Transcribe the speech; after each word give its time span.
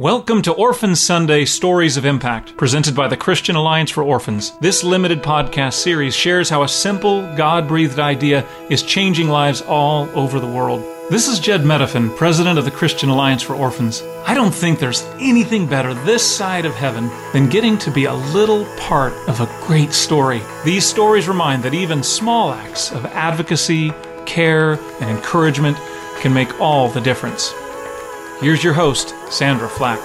Welcome 0.00 0.40
to 0.42 0.54
Orphan 0.54 0.96
Sunday 0.96 1.44
Stories 1.44 1.98
of 1.98 2.06
Impact, 2.06 2.56
presented 2.56 2.96
by 2.96 3.06
the 3.06 3.18
Christian 3.18 3.54
Alliance 3.54 3.90
for 3.90 4.02
Orphans. 4.02 4.56
This 4.58 4.82
limited 4.82 5.22
podcast 5.22 5.74
series 5.74 6.16
shares 6.16 6.48
how 6.48 6.62
a 6.62 6.68
simple, 6.68 7.20
God 7.36 7.68
breathed 7.68 7.98
idea 7.98 8.48
is 8.70 8.82
changing 8.82 9.28
lives 9.28 9.60
all 9.60 10.08
over 10.18 10.40
the 10.40 10.46
world. 10.46 10.80
This 11.10 11.28
is 11.28 11.38
Jedd 11.38 11.64
Medefind, 11.64 12.16
president 12.16 12.58
of 12.58 12.64
the 12.64 12.70
Christian 12.70 13.10
Alliance 13.10 13.42
for 13.42 13.54
Orphans. 13.54 14.02
I 14.26 14.32
don't 14.32 14.54
think 14.54 14.78
there's 14.78 15.04
anything 15.20 15.66
better 15.66 15.92
this 15.92 16.24
side 16.26 16.64
of 16.64 16.72
heaven 16.72 17.10
than 17.34 17.50
getting 17.50 17.76
to 17.76 17.90
be 17.90 18.06
a 18.06 18.14
little 18.14 18.64
part 18.78 19.12
of 19.28 19.42
a 19.42 19.54
great 19.66 19.92
story. 19.92 20.40
These 20.64 20.86
stories 20.86 21.28
remind 21.28 21.62
that 21.64 21.74
even 21.74 22.02
small 22.02 22.52
acts 22.52 22.90
of 22.90 23.04
advocacy, 23.04 23.92
care, 24.24 24.78
and 25.02 25.10
encouragement 25.10 25.76
can 26.20 26.32
make 26.32 26.58
all 26.58 26.88
the 26.88 27.02
difference. 27.02 27.52
Here's 28.40 28.64
your 28.64 28.72
host, 28.72 29.14
Sandra 29.30 29.68
Flack. 29.68 30.00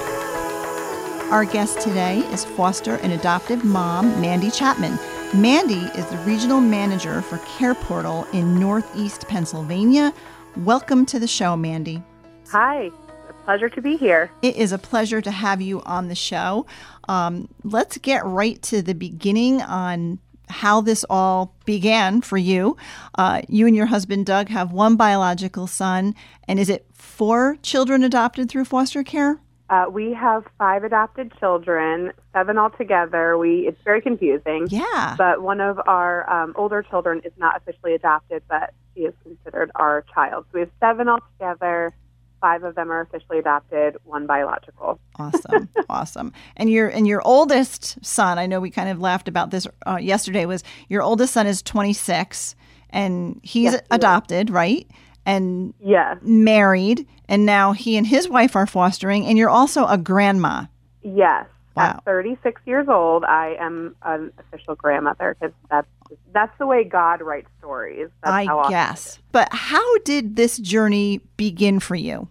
Our 1.31 1.45
guest 1.45 1.79
today 1.79 2.19
is 2.33 2.43
foster 2.43 2.95
and 2.97 3.13
adoptive 3.13 3.63
mom 3.63 4.19
Mandy 4.19 4.51
Chapman. 4.51 4.99
Mandy 5.33 5.85
is 5.97 6.05
the 6.07 6.17
regional 6.25 6.59
manager 6.59 7.21
for 7.21 7.37
Care 7.57 7.75
Portal 7.75 8.27
in 8.33 8.59
Northeast 8.59 9.25
Pennsylvania. 9.29 10.13
Welcome 10.57 11.05
to 11.05 11.17
the 11.17 11.27
show, 11.27 11.55
Mandy. 11.55 12.03
Hi, 12.51 12.91
a 13.29 13.33
pleasure 13.45 13.69
to 13.69 13.81
be 13.81 13.95
here. 13.95 14.29
It 14.41 14.57
is 14.57 14.73
a 14.73 14.77
pleasure 14.77 15.21
to 15.21 15.31
have 15.31 15.61
you 15.61 15.81
on 15.83 16.09
the 16.09 16.15
show. 16.15 16.65
Um, 17.07 17.47
let's 17.63 17.97
get 17.99 18.25
right 18.25 18.61
to 18.63 18.81
the 18.81 18.95
beginning 18.95 19.61
on 19.61 20.19
how 20.49 20.81
this 20.81 21.05
all 21.09 21.55
began 21.65 22.21
for 22.21 22.37
you. 22.37 22.77
Uh, 23.15 23.41
you 23.47 23.67
and 23.67 23.75
your 23.75 23.87
husband 23.87 24.25
Doug 24.25 24.49
have 24.49 24.71
one 24.71 24.95
biological 24.95 25.67
son, 25.67 26.15
and 26.47 26.59
is 26.59 26.69
it 26.69 26.85
four 26.93 27.57
children 27.61 28.03
adopted 28.03 28.49
through 28.49 28.65
foster 28.65 29.03
care? 29.03 29.39
Uh, 29.67 29.85
we 29.91 30.13
have 30.13 30.43
five 30.59 30.83
adopted 30.83 31.33
children, 31.39 32.11
seven 32.33 32.57
altogether. 32.57 33.35
We 33.37 33.67
it's 33.67 33.81
very 33.83 33.99
confusing. 33.99 34.67
Yeah. 34.69 35.15
But 35.17 35.41
one 35.41 35.59
of 35.59 35.79
our 35.87 36.29
um, 36.29 36.53
older 36.55 36.83
children 36.83 37.21
is 37.23 37.33
not 37.37 37.57
officially 37.57 37.95
adopted, 37.95 38.43
but 38.47 38.73
she 38.93 39.01
is 39.01 39.13
considered 39.23 39.71
our 39.73 40.05
child. 40.13 40.45
So 40.51 40.55
we 40.55 40.59
have 40.61 40.69
seven 40.79 41.07
altogether. 41.09 41.93
Five 42.41 42.63
of 42.63 42.75
them 42.75 42.91
are 42.91 43.01
officially 43.01 43.39
adopted, 43.39 43.97
one 44.03 44.27
biological. 44.27 44.99
Awesome, 45.17 45.69
awesome. 45.89 46.33
And 46.57 46.69
your 46.69 46.87
and 46.89 47.07
your 47.07 47.21
oldest 47.25 48.03
son, 48.05 48.37
I 48.37 48.45
know 48.45 48.59
we 48.59 48.69
kind 48.69 48.89
of 48.89 48.99
laughed 48.99 49.27
about 49.27 49.49
this 49.51 49.65
uh, 49.87 49.97
yesterday. 49.97 50.45
Was 50.45 50.63
your 50.89 51.01
oldest 51.01 51.33
son 51.33 51.47
is 51.47 51.61
26, 51.63 52.55
and 52.91 53.39
he's 53.43 53.73
Yes, 53.73 53.81
adopted, 53.91 54.49
right? 54.49 54.87
And 55.25 55.73
yeah, 55.79 56.15
married, 56.21 57.07
and 57.27 57.45
now 57.45 57.71
he 57.71 57.97
and 57.97 58.05
his 58.05 58.29
wife 58.29 58.55
are 58.55 58.67
fostering, 58.67 59.25
and 59.25 59.37
you're 59.39 59.49
also 59.49 59.87
a 59.87 59.97
grandma. 59.97 60.65
yes. 61.01 61.47
Wow. 61.75 61.83
At 61.83 62.05
36 62.05 62.61
years 62.65 62.87
old, 62.87 63.25
I 63.25 63.57
am 63.59 63.95
an 64.03 64.31
official 64.39 64.75
grandmother 64.75 65.35
because 65.37 65.53
that's 65.69 65.87
that's 66.31 66.57
the 66.57 66.65
way 66.65 66.83
God 66.85 67.21
writes 67.21 67.49
stories. 67.59 68.09
That's 68.23 68.47
I 68.47 68.69
guess. 68.69 69.19
But 69.31 69.49
how 69.51 69.97
did 69.99 70.37
this 70.37 70.57
journey 70.57 71.19
begin 71.35 71.79
for 71.81 71.95
you? 71.95 72.29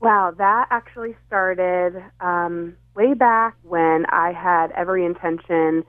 Wow, 0.00 0.34
that 0.36 0.66
actually 0.70 1.14
started 1.26 2.02
um, 2.20 2.76
way 2.94 3.14
back 3.14 3.56
when 3.62 4.04
I 4.06 4.32
had 4.32 4.72
every 4.72 5.06
intention 5.06 5.84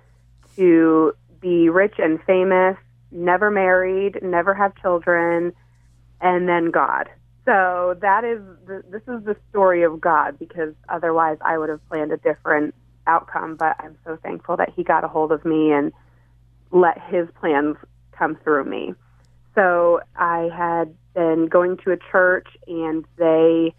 to 0.55 1.13
be 1.41 1.67
rich 1.67 1.95
and 1.97 2.21
famous, 2.23 2.77
never 3.11 3.49
married, 3.49 4.19
never 4.21 4.53
have 4.53 4.75
children, 4.75 5.51
and 6.21 6.47
then 6.47 6.71
God. 6.71 7.09
So 7.45 7.97
that 8.01 8.23
is 8.23 8.39
the, 8.65 8.83
this 8.89 9.01
is 9.01 9.25
the 9.25 9.35
story 9.49 9.83
of 9.83 9.99
God 9.99 10.39
because 10.39 10.73
otherwise 10.87 11.37
I 11.41 11.57
would 11.57 11.69
have 11.69 11.85
planned 11.89 12.11
a 12.13 12.17
different 12.17 12.73
outcome. 13.07 13.55
But 13.55 13.75
I'm 13.79 13.97
so 14.05 14.17
thankful 14.21 14.57
that 14.57 14.73
He 14.75 14.83
got 14.83 15.03
a 15.03 15.07
hold 15.07 15.31
of 15.31 15.45
me 15.45 15.71
and 15.71 15.91
let 16.71 17.01
His 17.01 17.27
plans 17.39 17.77
come 18.11 18.37
through 18.43 18.65
me. 18.65 18.93
So 19.55 20.01
I 20.15 20.49
had 20.55 20.93
been 21.13 21.47
going 21.47 21.77
to 21.77 21.91
a 21.91 21.97
church 21.97 22.47
and 22.67 23.05
they 23.17 23.73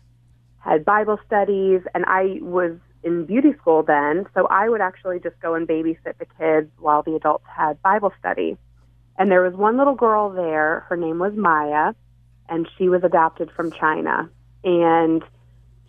had 0.59 0.85
Bible 0.85 1.19
studies, 1.27 1.83
and 1.95 2.05
I 2.07 2.39
was 2.41 2.73
in 3.03 3.27
beauty 3.27 3.53
school 3.61 3.83
then, 3.83 4.25
so 4.33 4.47
I 4.47 4.71
would 4.71 4.81
actually 4.81 5.21
just 5.21 5.39
go 5.41 5.55
and 5.55 5.69
babysit 5.69 6.17
the 6.19 6.27
kids 6.39 6.71
while 6.79 7.03
the 7.03 7.15
adults 7.17 7.45
had 7.55 7.83
Bible 7.83 8.13
study. 8.19 8.57
And 9.19 9.31
there 9.31 9.43
was 9.43 9.53
one 9.55 9.77
little 9.77 9.95
girl 9.95 10.31
there, 10.31 10.81
her 10.89 10.97
name 10.97 11.19
was 11.19 11.35
Maya, 11.35 11.93
and 12.49 12.67
she 12.79 12.89
was 12.89 13.05
adopted 13.05 13.51
from 13.51 13.73
China. 13.73 14.31
And 14.65 15.23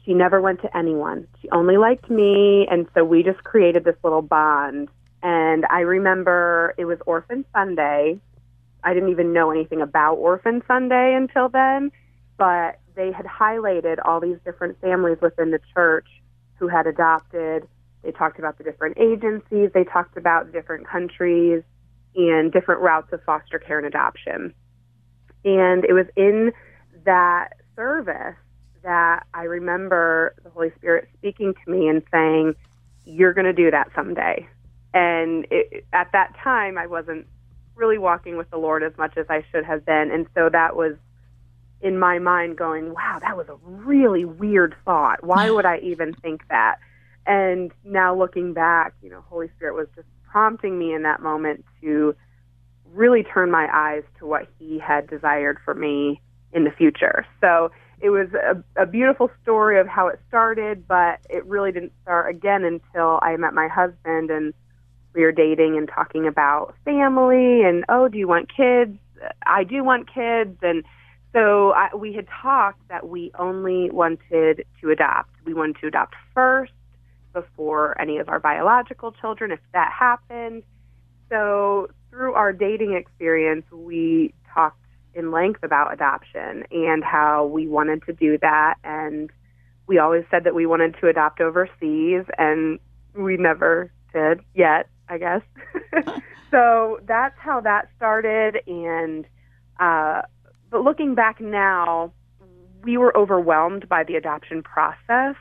she 0.06 0.14
never 0.14 0.40
went 0.40 0.62
to 0.62 0.78
anyone. 0.78 1.28
She 1.42 1.50
only 1.50 1.78
liked 1.78 2.10
me, 2.10 2.68
and 2.70 2.88
so 2.94 3.04
we 3.04 3.24
just 3.24 3.44
created 3.44 3.84
this 3.84 3.96
little 4.04 4.22
bond. 4.22 4.90
And 5.24 5.66
I 5.70 5.80
remember 5.80 6.76
it 6.78 6.86
was 6.86 7.00
Orphan 7.06 7.44
Sunday. 7.54 8.20
I 8.84 8.94
didn't 8.94 9.10
even 9.10 9.34
know 9.34 9.50
anything 9.50 9.82
about 9.82 10.16
Orphan 10.16 10.62
Sunday 10.68 11.16
until 11.16 11.50
then, 11.50 11.92
but 12.38 12.80
they 12.96 13.12
had 13.12 13.26
highlighted 13.26 13.98
all 14.06 14.20
these 14.20 14.38
different 14.46 14.80
families 14.80 15.18
within 15.22 15.50
the 15.50 15.60
church 15.74 16.08
who 16.60 16.68
had 16.68 16.86
adopted. 16.86 17.68
They 18.04 18.12
talked 18.12 18.38
about 18.38 18.60
the 18.60 18.64
different 18.64 18.98
agencies, 19.00 19.72
they 19.74 19.84
talked 19.84 20.18
about 20.18 20.52
different 20.52 20.88
countries 20.88 21.64
and 22.16 22.52
different 22.52 22.82
routes 22.82 23.12
of 23.12 23.24
foster 23.24 23.58
care 23.58 23.80
and 23.80 23.88
adoption. 23.88 24.54
And 25.44 25.84
it 25.84 25.94
was 25.94 26.06
in 26.16 26.54
that 27.06 27.50
service 27.76 28.36
that 28.86 29.26
I 29.34 29.44
remember 29.44 30.36
the 30.44 30.50
Holy 30.50 30.72
Spirit 30.78 31.10
speaking 31.18 31.54
to 31.54 31.72
me 31.72 31.90
and 31.90 32.02
saying, 32.12 32.56
You're 33.04 33.34
going 33.34 33.46
to 33.46 33.54
do 33.54 33.70
that 33.72 33.92
someday. 33.94 34.48
And 34.94 35.46
it, 35.52 35.86
at 35.92 36.12
that 36.14 36.36
time, 36.42 36.78
I 36.78 36.88
wasn't 36.88 37.28
really 37.76 37.98
walking 37.98 38.38
with 38.38 38.50
the 38.50 38.58
Lord 38.58 38.84
as 38.84 38.94
much 38.98 39.18
as 39.18 39.26
I 39.30 39.44
should 39.52 39.66
have 39.66 39.86
been. 39.86 40.10
And 40.12 40.28
so 40.34 40.50
that 40.50 40.78
was 40.78 40.96
in 41.82 42.00
my 42.00 42.20
mind 42.20 42.58
going, 42.58 42.94
wow, 42.94 43.20
that 43.22 43.36
was 43.36 43.48
a 43.50 43.56
really 43.66 44.24
weird 44.24 44.76
thought. 44.86 45.24
Why 45.24 45.52
would 45.52 45.66
I 45.66 45.80
even 45.80 46.14
think 46.14 46.48
that? 46.50 46.78
And 47.26 47.72
now 47.84 48.16
looking 48.16 48.54
back, 48.54 48.94
you 49.02 49.10
know, 49.10 49.24
Holy 49.30 49.50
Spirit 49.58 49.76
was 49.76 49.88
just 49.96 50.08
prompting 50.24 50.80
me 50.80 50.94
in 50.94 51.04
that 51.04 51.22
moment 51.22 51.66
to 51.82 52.16
really 52.94 53.24
turn 53.24 53.52
my 53.52 53.68
eyes 53.72 54.04
to 54.20 54.26
what 54.26 54.48
He 54.58 54.80
had 54.80 55.10
desired 55.10 55.58
for 55.66 55.74
me 55.74 56.22
in 56.54 56.64
the 56.64 56.72
future. 56.72 57.26
So 57.42 57.72
it 58.00 58.10
was 58.10 58.28
a, 58.34 58.82
a 58.82 58.86
beautiful 58.86 59.32
story 59.42 59.80
of 59.80 59.88
how 59.88 60.08
it 60.08 60.20
started, 60.28 60.88
but 60.88 61.20
it 61.30 61.46
really 61.46 61.72
didn't 61.72 61.94
start 62.02 62.30
again 62.30 62.64
until 62.64 63.20
I 63.22 63.36
met 63.38 63.54
my 63.54 63.68
husband 63.68 64.30
and 64.30 64.54
we 65.14 65.22
were 65.22 65.32
dating 65.32 65.78
and 65.78 65.88
talking 65.88 66.28
about 66.28 66.76
family 66.84 67.64
and, 67.64 67.86
oh, 67.90 68.08
do 68.08 68.18
you 68.18 68.28
want 68.28 68.50
kids? 68.54 68.98
I 69.46 69.64
do 69.64 69.84
want 69.84 70.14
kids. 70.14 70.58
And 70.62 70.84
so 71.34 71.72
I, 71.72 71.96
we 71.96 72.14
had 72.14 72.28
talked 72.42 72.88
that 72.90 73.08
we 73.08 73.32
only 73.40 73.90
wanted 73.92 74.66
to 74.82 74.90
adopt. 74.90 75.32
We 75.46 75.54
wanted 75.54 75.78
to 75.82 75.88
adopt 75.88 76.16
first 76.34 76.74
before 77.34 78.00
any 78.00 78.18
of 78.18 78.30
our 78.30 78.40
biological 78.40 79.14
children, 79.14 79.52
if 79.52 79.60
that 79.74 79.92
happened. 79.92 80.64
So 81.30 81.90
through 82.10 82.34
our 82.34 82.54
dating 82.54 82.94
experience, 82.94 83.66
we 83.72 84.34
talked 84.54 84.85
in 85.16 85.32
length 85.32 85.64
about 85.64 85.94
adoption 85.94 86.66
and 86.70 87.04
how 87.04 87.46
we 87.46 87.68
wanted 87.68 88.04
to 88.06 88.14
do 88.14 88.38
that. 88.40 88.76
And 88.84 89.32
we 89.88 89.98
always 89.98 90.26
said 90.30 90.44
that 90.44 90.54
we 90.54 90.66
wanted 90.66 90.96
to 91.00 91.08
adopt 91.08 91.40
overseas, 91.42 92.26
and 92.38 92.80
we 93.16 93.38
never 93.38 93.92
did 94.14 94.42
yet, 94.54 94.90
I 95.10 95.18
guess. 95.18 95.42
so 96.52 97.00
that's 97.08 97.38
how 97.40 97.62
that 97.62 97.90
started. 97.96 98.58
And 98.68 99.26
uh, 99.80 100.24
but 100.70 100.84
looking 100.84 101.16
back 101.16 101.40
now, 101.40 102.12
we 102.84 102.98
were 102.98 103.16
overwhelmed 103.18 103.88
by 103.88 104.04
the 104.04 104.16
adoption 104.16 104.62
process. 104.62 105.36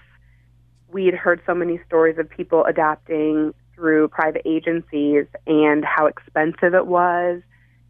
We 0.88 1.06
had 1.06 1.14
heard 1.14 1.41
so 1.46 1.54
many 1.54 1.80
stories 1.86 2.18
of 2.18 2.28
people 2.30 2.65
adopting 2.65 3.53
through 3.74 4.09
private 4.09 4.42
agencies 4.44 5.27
and 5.47 5.84
how 5.84 6.06
expensive 6.06 6.74
it 6.74 6.86
was. 6.86 7.42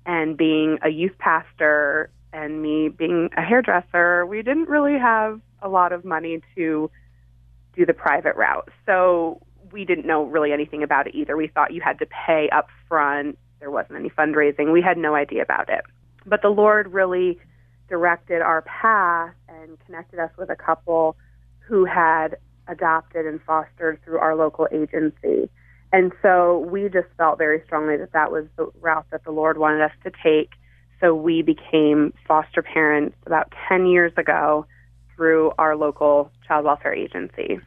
And 0.06 0.36
being 0.36 0.78
a 0.82 0.90
youth 0.90 1.16
pastor 1.18 2.10
and 2.32 2.60
me 2.60 2.88
being 2.88 3.30
a 3.36 3.42
hairdresser, 3.42 4.26
we 4.26 4.42
didn't 4.42 4.68
really 4.68 4.98
have 4.98 5.40
a 5.62 5.68
lot 5.68 5.92
of 5.92 6.04
money 6.04 6.40
to 6.56 6.90
do 7.74 7.86
the 7.86 7.94
private 7.94 8.36
route. 8.36 8.68
So 8.86 9.40
we 9.72 9.84
didn't 9.84 10.06
know 10.06 10.24
really 10.24 10.52
anything 10.52 10.82
about 10.82 11.06
it 11.06 11.14
either. 11.14 11.36
We 11.36 11.48
thought 11.48 11.72
you 11.72 11.80
had 11.80 11.98
to 12.00 12.06
pay 12.06 12.48
up 12.50 12.68
front. 12.88 13.38
There 13.60 13.70
wasn't 13.70 13.98
any 13.98 14.10
fundraising. 14.10 14.72
We 14.72 14.82
had 14.82 14.98
no 14.98 15.14
idea 15.14 15.42
about 15.42 15.68
it. 15.68 15.80
But 16.26 16.42
the 16.42 16.48
Lord 16.48 16.92
really 16.92 17.38
directed 17.88 18.42
our 18.42 18.62
path 18.62 19.34
and 19.48 19.78
connected 19.86 20.18
us 20.18 20.30
with 20.38 20.50
a 20.50 20.56
couple 20.56 21.16
who 21.60 21.84
had 21.84 22.36
adopted 22.68 23.26
and 23.26 23.40
fostered 23.42 24.00
through 24.04 24.18
our 24.18 24.36
local 24.36 24.68
agency. 24.72 25.48
And 25.94 26.10
so 26.22 26.58
we 26.72 26.88
just 26.88 27.06
felt 27.16 27.38
very 27.38 27.62
strongly 27.66 27.96
that 27.98 28.10
that 28.14 28.32
was 28.32 28.46
the 28.56 28.68
route 28.80 29.06
that 29.12 29.22
the 29.22 29.30
Lord 29.30 29.58
wanted 29.58 29.80
us 29.80 29.92
to 30.02 30.10
take. 30.24 30.50
So 31.00 31.14
we 31.14 31.40
became 31.40 32.12
foster 32.26 32.62
parents 32.62 33.16
about 33.26 33.52
10 33.68 33.86
years 33.86 34.12
ago 34.16 34.66
through 35.14 35.52
our 35.56 35.76
local 35.76 36.32
child 36.48 36.64
welfare 36.64 36.92
agency. 36.92 37.60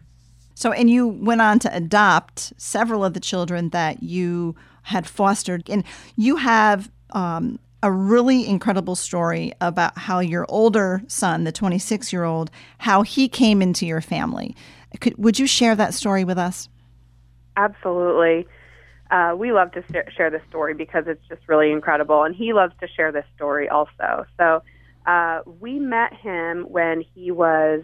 So, 0.56 0.74
and 0.74 0.90
you 0.90 1.08
went 1.08 1.40
on 1.40 1.60
to 1.60 1.74
adopt 1.74 2.52
several 2.58 3.06
of 3.06 3.14
the 3.14 3.22
children 3.22 3.70
that 3.70 4.04
you 4.04 4.58
had 4.82 5.08
fostered. 5.08 5.70
And 5.70 5.86
you 6.18 6.36
have 6.36 6.92
um, 7.12 7.60
a 7.82 7.90
really 7.90 8.46
incredible 8.46 8.96
story 8.96 9.54
about 9.62 9.98
how 9.98 10.20
your 10.20 10.46
older 10.50 11.02
son, 11.08 11.46
the 11.46 11.54
26 11.54 12.12
year 12.12 12.26
old, 12.26 12.52
how 12.80 13.04
he 13.04 13.30
came 13.30 13.62
into 13.62 13.86
your 13.86 14.02
family. 14.02 14.54
Could, 15.00 15.18
would 15.18 15.40
you 15.40 15.48
share 15.48 15.78
that 15.78 15.94
story 15.94 16.26
with 16.26 16.38
us? 16.38 16.68
Absolutely. 17.58 18.48
Uh, 19.10 19.34
we 19.38 19.52
love 19.52 19.72
to 19.72 19.84
share 20.16 20.30
this 20.30 20.42
story 20.48 20.74
because 20.74 21.06
it's 21.08 21.26
just 21.28 21.42
really 21.48 21.72
incredible. 21.72 22.24
And 22.24 22.36
he 22.36 22.54
loves 22.54 22.74
to 22.82 22.88
share 22.88 23.12
this 23.12 23.26
story 23.36 23.68
also. 23.68 24.26
So 24.38 24.62
uh, 25.06 25.42
we 25.60 25.80
met 25.80 26.14
him 26.14 26.66
when 26.70 27.04
he 27.16 27.32
was 27.32 27.84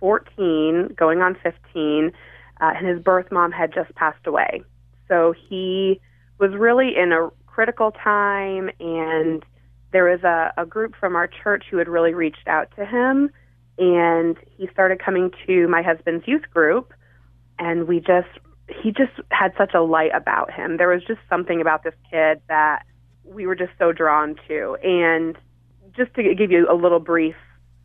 14, 0.00 0.94
going 0.96 1.20
on 1.22 1.36
15, 1.42 2.12
uh, 2.60 2.72
and 2.76 2.86
his 2.86 3.00
birth 3.00 3.32
mom 3.32 3.52
had 3.52 3.72
just 3.72 3.94
passed 3.94 4.26
away. 4.26 4.62
So 5.08 5.34
he 5.48 6.00
was 6.38 6.52
really 6.52 6.96
in 6.96 7.12
a 7.12 7.30
critical 7.46 7.92
time, 7.92 8.70
and 8.80 9.44
there 9.92 10.04
was 10.04 10.22
a, 10.24 10.52
a 10.56 10.66
group 10.66 10.94
from 10.98 11.16
our 11.16 11.28
church 11.28 11.64
who 11.70 11.76
had 11.78 11.88
really 11.88 12.14
reached 12.14 12.48
out 12.48 12.68
to 12.76 12.84
him, 12.84 13.30
and 13.78 14.36
he 14.56 14.68
started 14.72 15.00
coming 15.02 15.30
to 15.46 15.68
my 15.68 15.82
husband's 15.82 16.26
youth 16.26 16.48
group, 16.52 16.92
and 17.58 17.86
we 17.86 18.00
just 18.00 18.28
he 18.82 18.92
just 18.92 19.12
had 19.30 19.52
such 19.56 19.74
a 19.74 19.80
light 19.80 20.12
about 20.14 20.52
him. 20.52 20.76
There 20.76 20.88
was 20.88 21.02
just 21.04 21.20
something 21.28 21.60
about 21.60 21.82
this 21.82 21.94
kid 22.10 22.40
that 22.48 22.84
we 23.24 23.46
were 23.46 23.54
just 23.54 23.72
so 23.78 23.92
drawn 23.92 24.36
to. 24.48 24.76
And 24.82 25.36
just 25.96 26.14
to 26.14 26.34
give 26.34 26.50
you 26.50 26.66
a 26.70 26.74
little 26.74 27.00
brief 27.00 27.36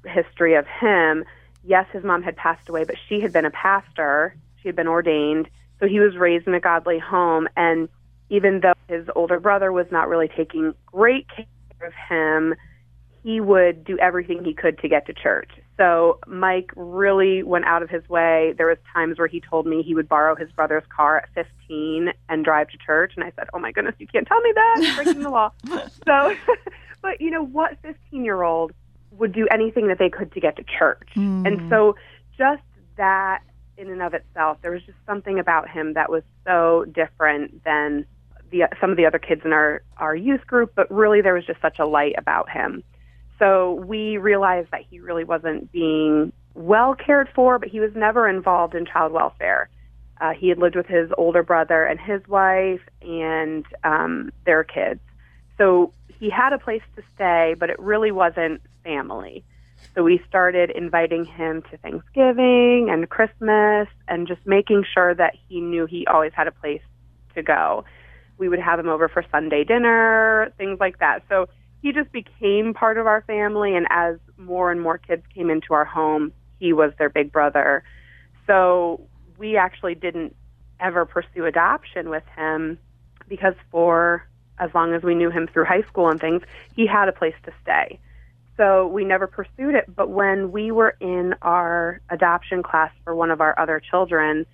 history 0.06 0.56
of 0.56 0.66
him, 0.68 1.26
yes, 1.64 1.88
his 1.92 2.04
mom 2.04 2.24
had 2.24 2.36
passed 2.36 2.70
away, 2.70 2.84
but 2.84 2.96
she 3.08 3.22
had 3.22 3.34
been 3.34 3.46
a 3.46 3.52
pastor. 3.52 4.36
She 4.62 4.68
had 4.68 4.76
been 4.76 4.88
ordained. 4.88 5.50
So 5.80 5.88
he 5.88 6.00
was 6.00 6.16
raised 6.16 6.48
in 6.48 6.54
a 6.54 6.60
godly 6.60 7.00
home. 7.00 7.48
And 7.56 7.90
even 8.30 8.62
though 8.62 8.74
his 8.88 9.08
older 9.16 9.40
brother 9.40 9.72
was 9.72 9.88
not 9.92 10.08
really 10.08 10.28
taking 10.28 10.74
great 10.86 11.28
care 11.30 11.46
of 11.88 11.94
him, 12.10 12.56
he 13.24 13.40
would 13.40 13.84
do 13.84 13.98
everything 13.98 14.44
he 14.44 14.54
could 14.54 14.78
to 14.80 14.88
get 14.88 15.08
to 15.08 15.14
church. 15.14 15.50
So 15.78 16.20
Mike 16.26 16.72
really 16.76 17.44
went 17.44 17.66
out 17.66 17.84
of 17.84 17.90
his 17.90 18.08
way. 18.08 18.54
There 18.58 18.68
was 18.68 18.78
times 18.94 19.18
where 19.18 19.28
he 19.28 19.42
told 19.42 19.66
me 19.66 19.84
he 19.84 19.94
would 19.94 20.08
borrow 20.08 20.36
his 20.36 20.50
brother's 20.52 20.84
car 20.96 21.18
at 21.18 21.30
15 21.34 22.14
and 22.30 22.46
drive 22.46 22.70
to 22.70 22.78
church, 22.78 23.14
and 23.16 23.24
I 23.24 23.32
said, 23.36 23.50
"Oh 23.54 23.60
my 23.60 23.72
goodness, 23.72 23.96
you 24.00 24.08
can't 24.08 24.28
tell 24.28 24.40
me 24.40 24.52
that! 24.56 24.76
You're 24.82 25.04
breaking 25.04 25.24
the 25.24 25.30
law." 25.30 25.52
So, 26.06 26.36
but 27.02 27.20
you 27.20 27.32
know 27.32 27.44
what? 27.44 27.78
15 27.82 28.24
year 28.24 28.44
old 28.44 28.72
would 29.12 29.34
do 29.34 29.48
anything 29.52 29.88
that 29.88 29.98
they 29.98 30.10
could 30.10 30.32
to 30.34 30.40
get 30.40 30.56
to 30.58 30.64
church. 30.64 31.10
Mm. 31.16 31.48
And 31.48 31.70
so 31.70 31.96
just 32.38 32.64
that 32.98 33.42
in 33.78 33.90
and 33.90 34.02
of 34.02 34.14
itself, 34.14 34.58
there 34.62 34.72
was 34.72 34.84
just 34.84 34.98
something 35.06 35.40
about 35.40 35.70
him 35.70 35.94
that 35.94 36.10
was 36.10 36.24
so 36.46 36.86
different 36.94 37.64
than 37.64 38.06
the 38.52 38.64
some 38.80 38.92
of 38.92 38.98
the 38.98 39.06
other 39.06 39.20
kids 39.20 39.42
in 39.44 39.54
our 39.54 39.82
our 39.98 40.16
youth 40.16 40.46
group, 40.48 40.74
but 40.76 40.90
really 40.92 41.22
there 41.22 41.34
was 41.34 41.46
just 41.46 41.62
such 41.62 41.80
a 41.80 41.86
light 41.86 42.16
about 42.18 42.50
him. 42.50 42.84
So 43.40 43.74
we 43.86 44.18
realized 44.18 44.70
that 44.72 44.82
he 44.90 45.00
really 45.00 45.24
wasn't 45.24 45.72
being 45.72 46.32
well 46.54 46.96
cared 46.96 47.30
for, 47.36 47.60
but 47.60 47.70
he 47.70 47.80
was 47.80 47.92
never 47.96 48.28
involved 48.28 48.76
in 48.76 48.86
child 48.86 49.12
welfare. 49.12 49.70
Uh, 50.22 50.32
he 50.32 50.48
had 50.48 50.58
lived 50.58 50.76
with 50.76 50.88
his 50.88 51.12
older 51.18 51.44
brother 51.44 51.84
and 51.84 52.00
his 52.00 52.26
wife 52.28 52.82
and 53.02 53.66
um, 53.84 54.32
their 54.46 54.64
kids. 54.64 55.02
So 55.58 55.92
he 56.20 56.30
had 56.30 56.54
a 56.54 56.58
place 56.58 56.82
to 56.96 57.04
stay, 57.16 57.56
but 57.60 57.70
it 57.70 57.78
really 57.80 58.12
wasn't 58.12 58.62
family. 58.84 59.44
So 59.94 60.04
we 60.04 60.22
started 60.28 60.72
inviting 60.72 61.26
him 61.26 61.62
to 61.72 61.78
Thanksgiving 61.78 62.90
and 62.90 63.10
Christmas 63.10 63.88
and 64.08 64.28
just 64.28 64.46
making 64.46 64.86
sure 64.94 65.14
that 65.14 65.36
he 65.48 65.60
knew 65.62 65.86
he 65.86 66.06
always 66.08 66.34
had 66.34 66.48
a 66.48 66.52
place 66.52 66.82
to 67.34 67.42
go. 67.42 67.86
We 68.38 68.50
would 68.50 68.60
have 68.60 68.80
him 68.80 68.90
over 68.90 69.08
for 69.08 69.24
Sunday 69.32 69.64
dinner, 69.64 70.54
things 70.58 70.80
like 70.80 71.00
that. 71.00 71.24
So 71.30 71.48
he 71.82 71.92
just 71.92 72.12
became 72.12 72.74
part 72.74 72.98
of 72.98 73.08
our 73.08 73.22
family 73.22 73.76
and 73.76 73.88
as 73.90 74.18
more 74.38 74.72
and 74.72 74.82
more 74.82 74.98
kids 74.98 75.24
came 75.34 75.50
into 75.50 75.74
our 75.74 75.86
home, 75.86 76.32
he 76.60 76.74
was 76.74 76.92
their 76.98 77.10
big 77.10 77.32
brother. 77.32 77.84
So 78.48 79.02
we 79.38 79.58
actually 79.58 79.96
didn't 79.96 80.36
ever 80.80 81.06
pursue 81.06 81.46
adoption 81.46 82.10
with 82.10 82.24
him 82.36 82.78
because 83.28 83.56
for 83.72 84.28
as 84.60 84.70
long 84.74 84.94
as 84.94 85.04
we 85.04 85.16
knew 85.16 85.30
him 85.30 85.48
through 85.52 85.66
high 85.66 85.84
school 85.84 86.10
and 86.10 86.20
things, 86.20 86.42
he 86.76 86.88
had 86.88 87.10
a 87.10 87.12
place 87.12 87.36
to 87.44 87.52
stay. 87.62 88.00
So 88.58 88.88
we 88.88 89.04
never 89.04 89.28
pursued 89.28 89.76
it. 89.76 89.94
But 89.94 90.10
when 90.10 90.52
we 90.52 90.72
were 90.72 90.96
in 91.02 91.36
our 91.42 92.00
adoption 92.10 92.64
class 92.64 92.92
for 93.04 93.14
one 93.14 93.32
of 93.32 93.42
our 93.42 93.58
other 93.60 93.82
children, 93.82 94.46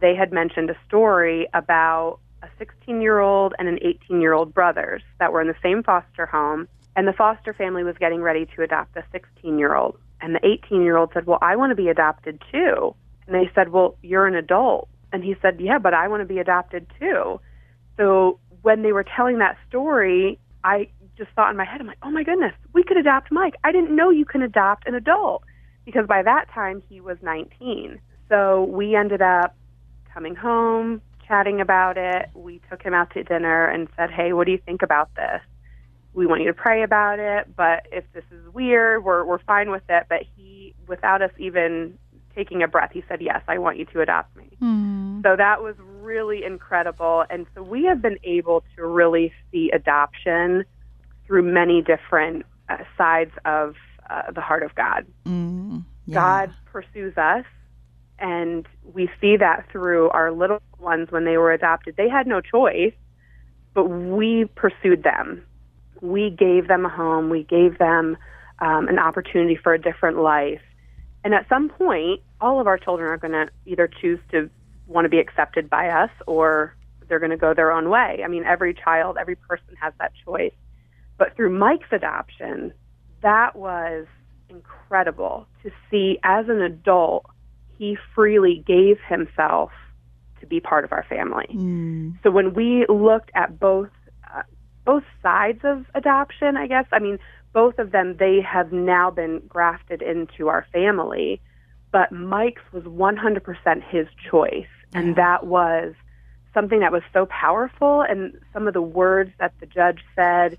they 0.00 0.14
had 0.14 0.32
mentioned 0.32 0.70
a 0.70 0.76
story 0.86 1.48
about 1.54 2.20
a 2.42 2.48
16 2.58 3.00
year 3.00 3.18
old 3.18 3.54
and 3.58 3.68
an 3.68 3.78
18 3.82 4.20
year 4.20 4.32
old 4.32 4.54
brothers 4.54 5.02
that 5.18 5.32
were 5.32 5.40
in 5.40 5.48
the 5.48 5.56
same 5.62 5.82
foster 5.82 6.26
home. 6.26 6.68
And 6.96 7.06
the 7.06 7.12
foster 7.12 7.52
family 7.52 7.84
was 7.84 7.96
getting 7.98 8.22
ready 8.22 8.46
to 8.56 8.62
adopt 8.62 8.94
the 8.94 9.04
16 9.12 9.58
year 9.58 9.74
old. 9.74 9.98
And 10.20 10.34
the 10.34 10.44
18 10.44 10.82
year 10.82 10.96
old 10.96 11.10
said, 11.14 11.26
Well, 11.26 11.38
I 11.40 11.56
want 11.56 11.70
to 11.70 11.76
be 11.76 11.88
adopted 11.88 12.42
too. 12.50 12.94
And 13.26 13.34
they 13.34 13.50
said, 13.54 13.70
Well, 13.70 13.96
you're 14.02 14.26
an 14.26 14.34
adult. 14.34 14.88
And 15.12 15.22
he 15.22 15.36
said, 15.40 15.60
Yeah, 15.60 15.78
but 15.78 15.94
I 15.94 16.08
want 16.08 16.22
to 16.22 16.26
be 16.26 16.38
adopted 16.38 16.86
too. 16.98 17.40
So 17.96 18.38
when 18.62 18.82
they 18.82 18.92
were 18.92 19.04
telling 19.04 19.38
that 19.38 19.56
story, 19.68 20.38
I 20.64 20.88
just 21.16 21.30
thought 21.34 21.50
in 21.50 21.56
my 21.56 21.64
head, 21.64 21.80
I'm 21.80 21.86
like, 21.86 21.98
oh 22.02 22.10
my 22.10 22.22
goodness, 22.22 22.52
we 22.72 22.82
could 22.82 22.96
adopt 22.96 23.30
Mike. 23.30 23.54
I 23.64 23.72
didn't 23.72 23.94
know 23.94 24.10
you 24.10 24.24
can 24.24 24.42
adopt 24.42 24.86
an 24.86 24.94
adult 24.94 25.42
because 25.84 26.06
by 26.06 26.22
that 26.22 26.46
time 26.54 26.82
he 26.88 27.00
was 27.00 27.18
19. 27.22 28.00
So 28.28 28.64
we 28.64 28.94
ended 28.94 29.22
up 29.22 29.56
coming 30.12 30.34
home, 30.34 31.02
chatting 31.28 31.60
about 31.60 31.96
it. 31.96 32.30
We 32.34 32.60
took 32.68 32.82
him 32.82 32.94
out 32.94 33.12
to 33.14 33.22
dinner 33.22 33.66
and 33.66 33.86
said, 33.96 34.10
hey, 34.10 34.32
what 34.32 34.46
do 34.46 34.52
you 34.52 34.58
think 34.58 34.82
about 34.82 35.14
this? 35.14 35.40
We 36.14 36.26
want 36.26 36.40
you 36.40 36.48
to 36.48 36.54
pray 36.54 36.82
about 36.82 37.20
it, 37.20 37.54
but 37.54 37.86
if 37.92 38.04
this 38.12 38.24
is 38.32 38.52
weird, 38.52 39.04
we're, 39.04 39.24
we're 39.24 39.38
fine 39.40 39.70
with 39.70 39.82
it. 39.88 40.06
But 40.08 40.22
he, 40.34 40.74
without 40.88 41.22
us 41.22 41.30
even 41.38 41.98
taking 42.34 42.62
a 42.62 42.68
breath, 42.68 42.90
he 42.92 43.04
said, 43.08 43.20
yes, 43.20 43.42
I 43.46 43.58
want 43.58 43.78
you 43.78 43.84
to 43.84 44.00
adopt 44.00 44.34
me. 44.36 44.56
Mm. 44.60 45.22
So 45.22 45.36
that 45.36 45.62
was 45.62 45.76
really 46.00 46.44
incredible. 46.44 47.24
And 47.28 47.46
so 47.54 47.62
we 47.62 47.84
have 47.84 48.00
been 48.00 48.18
able 48.24 48.64
to 48.76 48.86
really 48.86 49.32
see 49.52 49.70
adoption 49.70 50.64
through 51.26 51.42
many 51.42 51.82
different 51.82 52.46
uh, 52.68 52.78
sides 52.96 53.32
of 53.44 53.76
uh, 54.08 54.30
the 54.32 54.40
heart 54.40 54.62
of 54.62 54.74
God. 54.74 55.06
Mm, 55.26 55.84
yeah. 56.06 56.14
God 56.14 56.54
pursues 56.64 57.16
us, 57.18 57.44
and 58.18 58.66
we 58.92 59.10
see 59.20 59.36
that 59.36 59.66
through 59.70 60.10
our 60.10 60.32
little 60.32 60.60
ones 60.78 61.10
when 61.10 61.24
they 61.24 61.36
were 61.36 61.52
adopted. 61.52 61.96
They 61.96 62.08
had 62.08 62.26
no 62.26 62.40
choice, 62.40 62.94
but 63.74 63.84
we 63.84 64.46
pursued 64.54 65.02
them. 65.02 65.44
We 66.00 66.30
gave 66.30 66.68
them 66.68 66.84
a 66.84 66.88
home, 66.88 67.30
we 67.30 67.44
gave 67.44 67.78
them 67.78 68.16
um, 68.60 68.88
an 68.88 68.98
opportunity 68.98 69.56
for 69.56 69.74
a 69.74 69.80
different 69.80 70.18
life. 70.18 70.60
And 71.24 71.34
at 71.34 71.48
some 71.48 71.68
point, 71.68 72.22
all 72.40 72.60
of 72.60 72.66
our 72.66 72.78
children 72.78 73.10
are 73.10 73.18
going 73.18 73.32
to 73.32 73.48
either 73.66 73.88
choose 74.00 74.20
to 74.30 74.48
want 74.86 75.04
to 75.04 75.08
be 75.08 75.18
accepted 75.18 75.68
by 75.68 75.88
us 75.88 76.10
or 76.26 76.74
they're 77.08 77.18
going 77.18 77.30
to 77.30 77.36
go 77.36 77.54
their 77.54 77.72
own 77.72 77.90
way. 77.90 78.22
I 78.24 78.28
mean, 78.28 78.44
every 78.44 78.74
child, 78.74 79.16
every 79.18 79.36
person 79.36 79.76
has 79.80 79.92
that 79.98 80.12
choice. 80.24 80.52
But 81.16 81.34
through 81.36 81.50
Mike's 81.58 81.88
adoption, 81.90 82.72
that 83.22 83.56
was 83.56 84.06
incredible 84.48 85.46
to 85.62 85.70
see 85.90 86.18
as 86.22 86.48
an 86.48 86.62
adult, 86.62 87.26
he 87.78 87.96
freely 88.14 88.62
gave 88.66 88.98
himself 89.08 89.70
to 90.40 90.46
be 90.46 90.60
part 90.60 90.84
of 90.84 90.92
our 90.92 91.04
family. 91.08 91.46
Mm. 91.52 92.18
So 92.22 92.30
when 92.30 92.54
we 92.54 92.86
looked 92.88 93.30
at 93.34 93.58
both 93.58 93.90
uh, 94.34 94.42
both 94.84 95.04
sides 95.22 95.60
of 95.64 95.86
adoption, 95.94 96.56
I 96.56 96.66
guess, 96.66 96.86
I 96.92 96.98
mean, 96.98 97.18
both 97.52 97.78
of 97.78 97.92
them 97.92 98.16
they 98.18 98.40
have 98.40 98.72
now 98.72 99.10
been 99.10 99.42
grafted 99.48 100.02
into 100.02 100.48
our 100.48 100.66
family, 100.72 101.40
but 101.92 102.12
Mike's 102.12 102.62
was 102.72 102.84
100% 102.84 103.82
his 103.88 104.06
choice, 104.30 104.66
and 104.92 105.16
that 105.16 105.46
was 105.46 105.94
something 106.54 106.80
that 106.80 106.92
was 106.92 107.02
so 107.12 107.26
powerful 107.26 108.02
and 108.02 108.38
some 108.52 108.66
of 108.66 108.74
the 108.74 108.82
words 108.82 109.30
that 109.38 109.52
the 109.60 109.66
judge 109.66 110.00
said 110.16 110.58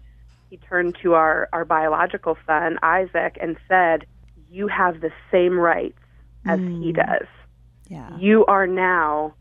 he 0.49 0.57
turned 0.57 0.97
to 1.01 1.13
our, 1.13 1.47
our 1.53 1.65
biological 1.65 2.37
son, 2.47 2.79
Isaac, 2.81 3.37
and 3.39 3.57
said, 3.67 4.05
You 4.49 4.67
have 4.67 5.01
the 5.01 5.11
same 5.31 5.59
rights 5.59 5.98
as 6.45 6.59
mm. 6.59 6.83
he 6.83 6.91
does. 6.91 7.27
Yeah. 7.87 8.17
You 8.17 8.45
are 8.45 8.67
now 8.67 9.33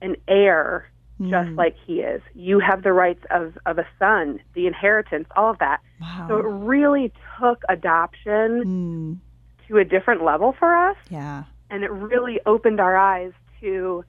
an 0.00 0.16
heir 0.28 0.90
just 1.20 1.48
mm. 1.48 1.56
like 1.56 1.74
he 1.84 1.94
is. 1.94 2.22
You 2.34 2.60
have 2.60 2.84
the 2.84 2.92
rights 2.92 3.24
of, 3.30 3.58
of 3.66 3.78
a 3.78 3.86
son, 3.98 4.38
the 4.54 4.68
inheritance, 4.68 5.26
all 5.34 5.50
of 5.50 5.58
that. 5.58 5.80
Wow. 6.00 6.26
So 6.28 6.36
it 6.36 6.46
really 6.46 7.12
took 7.40 7.62
adoption 7.68 8.62
mm. 8.64 9.18
to 9.66 9.78
a 9.78 9.84
different 9.84 10.22
level 10.22 10.54
for 10.56 10.76
us. 10.76 10.96
Yeah. 11.10 11.44
And 11.70 11.82
it 11.82 11.90
really 11.90 12.38
opened 12.46 12.78
our 12.80 12.96
eyes 12.96 13.32
to 13.60 14.04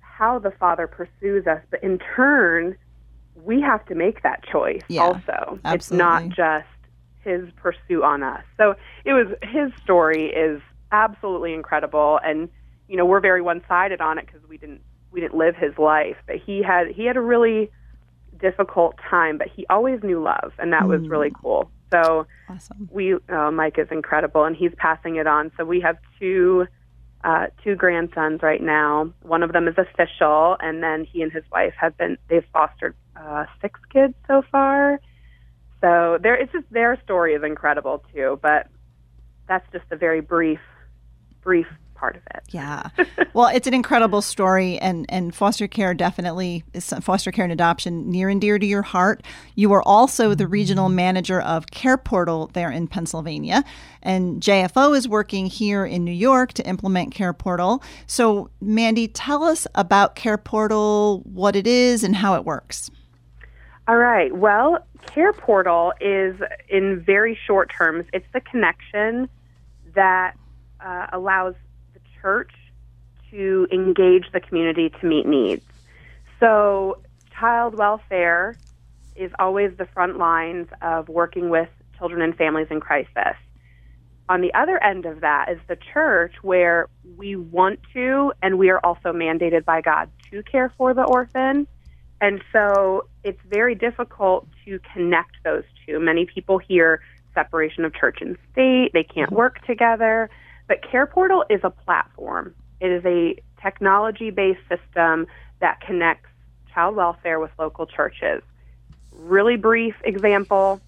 how 0.00 0.38
the 0.38 0.50
Father 0.50 0.88
pursues 0.88 1.46
us, 1.46 1.62
but 1.70 1.82
in 1.82 1.98
turn, 2.16 2.76
we 3.44 3.60
have 3.60 3.84
to 3.86 3.94
make 3.94 4.22
that 4.22 4.42
choice 4.50 4.82
yeah, 4.88 5.02
also. 5.02 5.60
Absolutely. 5.64 5.74
It's 5.74 5.92
not 5.92 6.28
just 6.30 6.66
his 7.22 7.48
pursuit 7.56 8.02
on 8.02 8.22
us. 8.22 8.42
So 8.56 8.74
it 9.04 9.12
was 9.12 9.26
his 9.42 9.70
story 9.82 10.30
is 10.30 10.60
absolutely 10.92 11.54
incredible 11.54 12.18
and 12.22 12.48
you 12.88 12.96
know, 12.96 13.04
we're 13.04 13.20
very 13.20 13.42
one-sided 13.42 14.00
on 14.00 14.18
it 14.18 14.26
because 14.26 14.48
we 14.48 14.58
didn't 14.58 14.80
we 15.10 15.20
didn't 15.20 15.36
live 15.36 15.56
his 15.56 15.76
life, 15.78 16.16
but 16.26 16.36
he 16.36 16.62
had 16.62 16.88
he 16.88 17.04
had 17.04 17.16
a 17.16 17.20
really 17.20 17.70
difficult 18.38 18.96
time, 19.08 19.38
but 19.38 19.48
he 19.48 19.66
always 19.70 20.02
knew 20.02 20.22
love, 20.22 20.52
and 20.58 20.72
that 20.72 20.82
mm. 20.82 20.88
was 20.88 21.08
really 21.08 21.32
cool. 21.42 21.70
So 21.92 22.26
awesome. 22.48 22.88
we 22.92 23.14
uh, 23.28 23.50
Mike 23.50 23.78
is 23.78 23.88
incredible, 23.90 24.44
and 24.44 24.54
he's 24.54 24.72
passing 24.76 25.16
it 25.16 25.26
on. 25.26 25.50
So 25.56 25.64
we 25.64 25.80
have 25.80 25.96
two 26.18 26.66
uh, 27.24 27.46
two 27.64 27.74
grandsons 27.74 28.42
right 28.42 28.62
now. 28.62 29.12
One 29.22 29.42
of 29.42 29.52
them 29.52 29.66
is 29.68 29.74
official, 29.78 30.56
and 30.60 30.82
then 30.82 31.04
he 31.04 31.22
and 31.22 31.32
his 31.32 31.44
wife 31.50 31.74
have 31.80 31.96
been 31.96 32.18
they've 32.28 32.44
fostered 32.52 32.94
uh, 33.16 33.46
six 33.60 33.80
kids 33.92 34.14
so 34.26 34.42
far. 34.52 35.00
So 35.80 36.18
there, 36.22 36.34
it's 36.34 36.52
just 36.52 36.70
their 36.70 37.00
story 37.02 37.34
is 37.34 37.42
incredible 37.42 38.04
too. 38.12 38.38
But 38.42 38.68
that's 39.48 39.66
just 39.72 39.84
a 39.90 39.96
very 39.96 40.20
brief, 40.20 40.60
brief 41.46 41.68
part 41.94 42.16
of 42.16 42.22
it. 42.34 42.42
Yeah. 42.50 42.88
well, 43.32 43.46
it's 43.46 43.66
an 43.66 43.72
incredible 43.72 44.20
story, 44.20 44.78
and, 44.78 45.06
and 45.08 45.34
foster 45.34 45.66
care 45.66 45.94
definitely 45.94 46.64
is 46.74 46.92
foster 47.00 47.30
care 47.30 47.44
and 47.44 47.52
adoption 47.52 48.10
near 48.10 48.28
and 48.28 48.40
dear 48.40 48.58
to 48.58 48.66
your 48.66 48.82
heart. 48.82 49.22
You 49.54 49.72
are 49.72 49.82
also 49.82 50.34
the 50.34 50.44
mm-hmm. 50.44 50.52
regional 50.52 50.88
manager 50.88 51.40
of 51.40 51.70
Care 51.70 51.96
Portal 51.96 52.50
there 52.52 52.70
in 52.70 52.88
Pennsylvania, 52.88 53.64
and 54.02 54.42
JFO 54.42 54.96
is 54.96 55.08
working 55.08 55.46
here 55.46 55.86
in 55.86 56.04
New 56.04 56.12
York 56.12 56.52
to 56.54 56.68
implement 56.68 57.14
Care 57.14 57.32
Portal. 57.32 57.82
So, 58.06 58.50
Mandy, 58.60 59.08
tell 59.08 59.44
us 59.44 59.66
about 59.76 60.16
Care 60.16 60.38
Portal, 60.38 61.22
what 61.24 61.56
it 61.56 61.66
is, 61.66 62.04
and 62.04 62.16
how 62.16 62.34
it 62.34 62.44
works. 62.44 62.90
All 63.88 63.96
right. 63.96 64.36
Well, 64.36 64.84
Care 65.06 65.32
Portal 65.32 65.92
is, 66.00 66.36
in 66.68 67.00
very 67.00 67.38
short 67.46 67.72
terms, 67.72 68.04
it's 68.12 68.26
the 68.32 68.40
connection 68.40 69.28
that 69.94 70.34
uh, 70.84 71.06
allows 71.12 71.54
the 71.94 72.00
church 72.20 72.52
to 73.30 73.66
engage 73.72 74.24
the 74.32 74.40
community 74.40 74.90
to 75.00 75.06
meet 75.06 75.26
needs. 75.26 75.62
So, 76.40 76.98
child 77.38 77.74
welfare 77.74 78.58
is 79.14 79.30
always 79.38 79.76
the 79.78 79.86
front 79.86 80.18
lines 80.18 80.68
of 80.82 81.08
working 81.08 81.48
with 81.48 81.68
children 81.98 82.22
and 82.22 82.36
families 82.36 82.68
in 82.70 82.80
crisis. 82.80 83.36
On 84.28 84.40
the 84.40 84.52
other 84.54 84.82
end 84.82 85.06
of 85.06 85.20
that 85.20 85.50
is 85.50 85.58
the 85.68 85.76
church, 85.92 86.34
where 86.42 86.88
we 87.16 87.36
want 87.36 87.78
to, 87.92 88.32
and 88.42 88.58
we 88.58 88.70
are 88.70 88.80
also 88.84 89.12
mandated 89.12 89.64
by 89.64 89.80
God 89.80 90.10
to 90.30 90.42
care 90.42 90.72
for 90.76 90.94
the 90.94 91.04
orphan. 91.04 91.66
And 92.20 92.42
so 92.52 93.06
it's 93.22 93.40
very 93.48 93.74
difficult 93.74 94.48
to 94.64 94.80
connect 94.92 95.36
those 95.44 95.62
two. 95.86 96.00
Many 96.00 96.26
people 96.26 96.58
hear 96.58 97.02
separation 97.34 97.84
of 97.84 97.94
church 97.94 98.18
and 98.20 98.36
state, 98.52 98.90
they 98.94 99.04
can't 99.04 99.30
work 99.30 99.64
together. 99.64 100.28
But 100.68 100.82
Care 100.82 101.06
Portal 101.06 101.44
is 101.48 101.60
a 101.62 101.70
platform. 101.70 102.54
It 102.80 102.90
is 102.90 103.04
a 103.04 103.36
technology 103.62 104.30
based 104.30 104.60
system 104.68 105.26
that 105.60 105.80
connects 105.80 106.28
child 106.72 106.96
welfare 106.96 107.40
with 107.40 107.50
local 107.58 107.86
churches. 107.86 108.42
Really 109.12 109.56
brief 109.56 109.94
example 110.04 110.80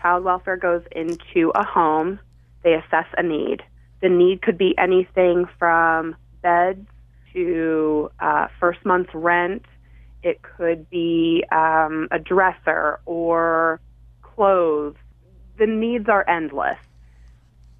child 0.00 0.24
welfare 0.24 0.56
goes 0.56 0.82
into 0.92 1.52
a 1.54 1.62
home, 1.62 2.18
they 2.62 2.74
assess 2.74 3.06
a 3.16 3.22
need. 3.22 3.62
The 4.00 4.08
need 4.08 4.42
could 4.42 4.56
be 4.56 4.74
anything 4.78 5.46
from 5.58 6.16
beds 6.42 6.86
to 7.32 8.10
uh, 8.18 8.48
first 8.58 8.84
month's 8.84 9.14
rent, 9.14 9.64
it 10.22 10.40
could 10.42 10.88
be 10.90 11.44
um, 11.52 12.08
a 12.10 12.18
dresser 12.18 13.00
or 13.06 13.80
clothes. 14.22 14.96
The 15.58 15.66
needs 15.66 16.08
are 16.08 16.28
endless. 16.28 16.78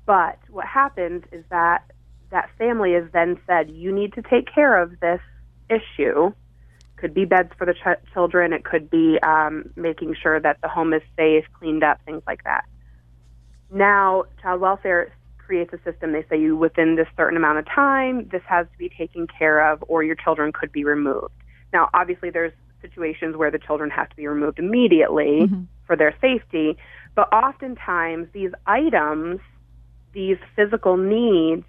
But 0.07 0.39
what 0.49 0.67
happens 0.67 1.25
is 1.33 1.45
that 1.51 1.91
that 2.31 2.51
family 2.59 2.93
is 2.93 3.11
then 3.13 3.39
said, 3.47 3.71
you 3.71 3.93
need 3.93 4.13
to 4.15 4.23
take 4.23 4.53
care 4.53 4.81
of 4.81 5.01
this 5.01 5.21
issue. 5.69 6.33
Could 6.97 7.15
be 7.15 7.25
beds 7.25 7.51
for 7.57 7.67
the 7.67 7.75
ch- 7.75 8.13
children. 8.13 8.53
It 8.53 8.65
could 8.65 8.91
be 8.91 9.19
um, 9.23 9.71
making 9.77 10.15
sure 10.21 10.39
that 10.41 10.59
the 10.63 10.69
home 10.69 10.93
is 10.93 11.03
safe, 11.17 11.45
cleaned 11.59 11.83
up, 11.83 11.99
things 12.05 12.23
like 12.27 12.45
that. 12.45 12.65
Now, 13.71 14.25
child 14.43 14.61
welfare 14.61 15.13
creates 15.39 15.73
a 15.73 15.79
system. 15.83 16.13
They 16.13 16.25
say 16.29 16.41
you 16.41 16.57
within 16.57 16.97
this 16.97 17.09
certain 17.17 17.37
amount 17.37 17.59
of 17.59 17.67
time, 17.67 18.29
this 18.31 18.43
has 18.47 18.67
to 18.71 18.79
be 18.79 18.89
taken 18.89 19.27
care 19.27 19.73
of, 19.73 19.83
or 19.89 20.03
your 20.03 20.15
children 20.17 20.53
could 20.53 20.71
be 20.71 20.85
removed. 20.85 21.33
Now, 21.73 21.89
obviously, 21.95 22.31
there's 22.31 22.53
situations 22.81 23.37
where 23.37 23.51
the 23.51 23.59
children 23.59 23.91
have 23.91 24.09
to 24.09 24.17
be 24.17 24.27
removed 24.27 24.59
immediately 24.59 25.43
mm-hmm. 25.43 25.63
for 25.87 25.97
their 25.97 26.15
safety, 26.21 26.77
but 27.15 27.33
oftentimes 27.33 28.29
these 28.33 28.51
items 28.67 29.41
these 30.13 30.39
physical 30.57 30.97
needs 30.97 31.65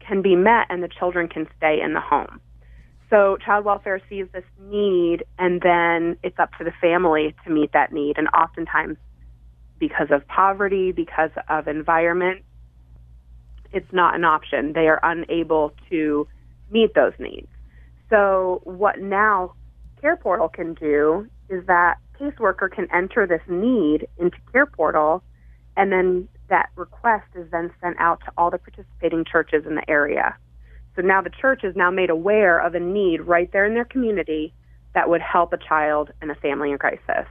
can 0.00 0.22
be 0.22 0.36
met 0.36 0.66
and 0.70 0.82
the 0.82 0.88
children 0.88 1.28
can 1.28 1.46
stay 1.56 1.80
in 1.80 1.94
the 1.94 2.00
home. 2.00 2.40
So 3.10 3.36
child 3.44 3.64
welfare 3.64 4.00
sees 4.08 4.26
this 4.32 4.44
need 4.60 5.24
and 5.38 5.60
then 5.60 6.16
it's 6.22 6.38
up 6.38 6.50
to 6.58 6.64
the 6.64 6.72
family 6.80 7.34
to 7.44 7.50
meet 7.50 7.72
that 7.72 7.92
need. 7.92 8.18
And 8.18 8.28
oftentimes, 8.28 8.96
because 9.78 10.08
of 10.10 10.26
poverty, 10.26 10.92
because 10.92 11.30
of 11.48 11.68
environment, 11.68 12.42
it's 13.72 13.92
not 13.92 14.14
an 14.14 14.24
option. 14.24 14.72
They 14.72 14.88
are 14.88 15.00
unable 15.02 15.72
to 15.90 16.26
meet 16.70 16.94
those 16.94 17.12
needs. 17.18 17.48
So 18.10 18.60
what 18.64 19.00
now 19.00 19.54
Care 20.00 20.16
Portal 20.16 20.48
can 20.48 20.74
do 20.74 21.28
is 21.48 21.66
that 21.66 21.96
caseworker 22.18 22.70
can 22.70 22.88
enter 22.92 23.26
this 23.26 23.42
need 23.48 24.08
into 24.18 24.36
Care 24.52 24.66
Portal 24.66 25.22
and 25.76 25.92
then 25.92 26.28
that 26.48 26.70
request 26.76 27.26
is 27.34 27.50
then 27.50 27.70
sent 27.80 27.96
out 27.98 28.20
to 28.24 28.32
all 28.36 28.50
the 28.50 28.58
participating 28.58 29.24
churches 29.24 29.64
in 29.66 29.74
the 29.74 29.88
area. 29.90 30.36
So 30.94 31.02
now 31.02 31.20
the 31.20 31.30
church 31.30 31.62
is 31.64 31.76
now 31.76 31.90
made 31.90 32.10
aware 32.10 32.58
of 32.58 32.74
a 32.74 32.80
need 32.80 33.20
right 33.20 33.50
there 33.52 33.66
in 33.66 33.74
their 33.74 33.84
community 33.84 34.54
that 34.94 35.10
would 35.10 35.20
help 35.20 35.52
a 35.52 35.58
child 35.58 36.10
and 36.22 36.30
a 36.30 36.34
family 36.36 36.70
in 36.72 36.78
crisis. 36.78 37.26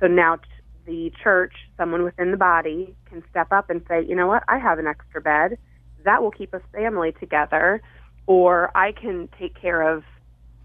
So 0.00 0.06
now 0.06 0.38
the 0.86 1.12
church, 1.22 1.54
someone 1.76 2.04
within 2.04 2.30
the 2.30 2.36
body, 2.36 2.94
can 3.06 3.22
step 3.30 3.48
up 3.50 3.70
and 3.70 3.82
say, 3.88 4.04
you 4.06 4.14
know 4.14 4.26
what, 4.26 4.44
I 4.48 4.58
have 4.58 4.78
an 4.78 4.86
extra 4.86 5.20
bed. 5.20 5.58
That 6.04 6.22
will 6.22 6.30
keep 6.30 6.54
a 6.54 6.60
family 6.72 7.12
together. 7.18 7.82
Or 8.26 8.70
I 8.76 8.92
can 8.92 9.28
take 9.38 9.60
care 9.60 9.82
of 9.82 10.04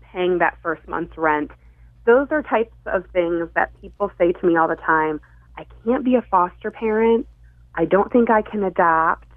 paying 0.01 0.37
that 0.39 0.57
first 0.61 0.87
month's 0.87 1.17
rent. 1.17 1.51
Those 2.05 2.27
are 2.31 2.43
types 2.43 2.75
of 2.85 3.05
things 3.11 3.49
that 3.55 3.71
people 3.81 4.11
say 4.17 4.31
to 4.33 4.45
me 4.45 4.55
all 4.55 4.67
the 4.67 4.75
time. 4.75 5.19
I 5.57 5.65
can't 5.83 6.03
be 6.03 6.15
a 6.15 6.21
foster 6.21 6.71
parent 6.71 7.27
I 7.75 7.85
don't 7.85 8.11
think 8.11 8.29
I 8.29 8.41
can 8.41 8.63
adopt, 8.63 9.27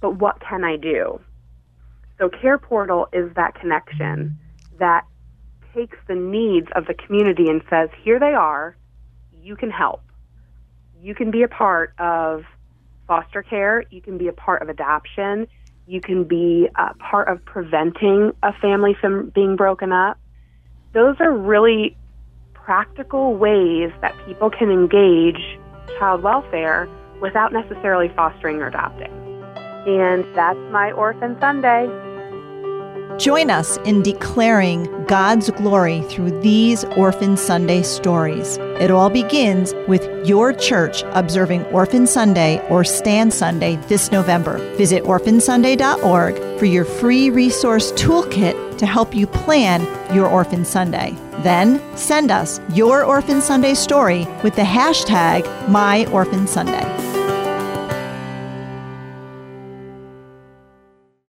but 0.00 0.16
what 0.16 0.40
can 0.40 0.64
I 0.64 0.76
do? 0.76 1.20
So 2.18 2.28
Care 2.28 2.58
Portal 2.58 3.08
is 3.12 3.32
that 3.34 3.54
connection 3.54 4.38
that 4.78 5.04
takes 5.74 5.96
the 6.06 6.14
needs 6.14 6.68
of 6.76 6.86
the 6.86 6.94
community 6.94 7.48
and 7.48 7.62
says, 7.70 7.88
here 8.02 8.18
they 8.20 8.34
are, 8.34 8.76
you 9.42 9.56
can 9.56 9.70
help. 9.70 10.02
You 11.00 11.14
can 11.14 11.30
be 11.30 11.42
a 11.42 11.48
part 11.48 11.94
of 11.98 12.44
foster 13.06 13.42
care, 13.42 13.84
you 13.90 14.00
can 14.00 14.18
be 14.18 14.28
a 14.28 14.32
part 14.32 14.62
of 14.62 14.68
adoption, 14.68 15.46
you 15.86 16.00
can 16.00 16.24
be 16.24 16.68
a 16.76 16.94
part 16.94 17.28
of 17.28 17.44
preventing 17.44 18.32
a 18.42 18.52
family 18.60 18.94
from 19.00 19.30
being 19.30 19.56
broken 19.56 19.90
up. 19.90 20.18
Those 20.92 21.16
are 21.20 21.32
really 21.32 21.96
practical 22.70 23.34
ways 23.34 23.90
that 24.00 24.14
people 24.26 24.48
can 24.48 24.70
engage 24.70 25.58
child 25.98 26.22
welfare 26.22 26.88
without 27.20 27.52
necessarily 27.52 28.08
fostering 28.14 28.58
or 28.58 28.68
adopting. 28.68 29.10
And 29.88 30.24
that's 30.36 30.56
my 30.70 30.92
Orphan 30.92 31.36
Sunday. 31.40 31.88
Join 33.18 33.50
us 33.50 33.76
in 33.78 34.02
declaring 34.02 34.84
God's 35.06 35.50
glory 35.50 36.02
through 36.02 36.40
these 36.42 36.84
Orphan 36.96 37.36
Sunday 37.36 37.82
stories. 37.82 38.56
It 38.78 38.92
all 38.92 39.10
begins 39.10 39.74
with 39.88 40.08
your 40.24 40.52
church 40.52 41.02
observing 41.06 41.64
Orphan 41.72 42.06
Sunday 42.06 42.64
or 42.68 42.84
Stand 42.84 43.34
Sunday 43.34 43.80
this 43.88 44.12
November. 44.12 44.58
Visit 44.76 45.02
orphansunday.org 45.02 46.60
for 46.60 46.66
your 46.66 46.84
free 46.84 47.30
resource 47.30 47.90
toolkit 47.94 48.78
to 48.78 48.86
help 48.86 49.12
you 49.12 49.26
plan 49.26 49.82
your 50.14 50.28
Orphan 50.28 50.64
Sunday. 50.64 51.16
Then 51.42 51.80
send 51.96 52.30
us 52.30 52.60
your 52.74 53.04
Orphan 53.04 53.40
Sunday 53.40 53.74
story 53.74 54.26
with 54.44 54.56
the 54.56 54.62
hashtag 54.62 55.42
MyOrphanSunday. 55.66 56.99